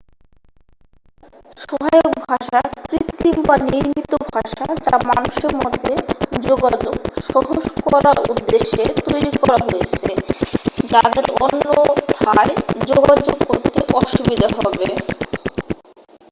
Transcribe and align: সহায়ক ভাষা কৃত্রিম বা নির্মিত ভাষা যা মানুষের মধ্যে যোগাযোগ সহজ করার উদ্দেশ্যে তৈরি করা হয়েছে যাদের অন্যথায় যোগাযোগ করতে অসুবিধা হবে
সহায়ক 1.57 2.13
ভাষা 2.23 2.59
কৃত্রিম 2.83 3.37
বা 3.43 3.55
নির্মিত 3.65 4.11
ভাষা 4.27 4.65
যা 4.85 4.95
মানুষের 5.09 5.53
মধ্যে 5.57 5.93
যোগাযোগ 6.41 6.95
সহজ 7.27 7.63
করার 7.85 8.17
উদ্দেশ্যে 8.31 8.83
তৈরি 9.03 9.31
করা 9.39 9.57
হয়েছে 9.65 10.09
যাদের 10.91 11.25
অন্যথায় 11.39 12.53
যোগাযোগ 12.89 13.37
করতে 13.49 13.79
অসুবিধা 13.93 14.47
হবে 14.57 14.87